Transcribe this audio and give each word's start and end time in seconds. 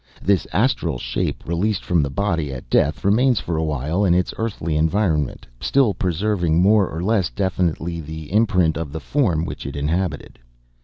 This 0.19 0.47
astral 0.51 0.97
shape, 0.97 1.47
released 1.47 1.85
from 1.85 2.01
the 2.01 2.09
body 2.09 2.51
at 2.51 2.71
death, 2.71 3.05
remains 3.05 3.39
for 3.39 3.55
a 3.55 3.63
while 3.63 4.03
in 4.03 4.15
its 4.15 4.33
earthly 4.35 4.75
environment, 4.75 5.45
still 5.59 5.93
preserving 5.93 6.59
more 6.59 6.89
or 6.89 7.03
less 7.03 7.29
definitely 7.29 8.01
the 8.01 8.31
imprint 8.31 8.77
of 8.77 8.91
the 8.93 8.99
form 8.99 9.45
which 9.45 9.63
it 9.67 9.75
inhabited. 9.75 10.39